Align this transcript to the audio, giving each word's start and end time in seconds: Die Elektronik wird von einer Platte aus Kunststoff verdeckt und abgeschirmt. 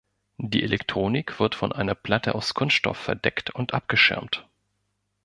Die 0.39 0.63
Elektronik 0.63 1.39
wird 1.39 1.53
von 1.53 1.71
einer 1.73 1.93
Platte 1.93 2.33
aus 2.33 2.55
Kunststoff 2.55 2.97
verdeckt 2.97 3.51
und 3.51 3.75
abgeschirmt. 3.75 4.47